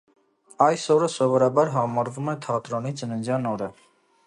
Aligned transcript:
Այս 0.67 0.85
օրը 0.95 1.09
սովորաբար 1.15 1.69
համարվում 1.77 2.33
է 2.35 2.37
թատրոնի 2.47 2.95
ծննդյան 3.03 3.49
օրը։ 3.55 3.73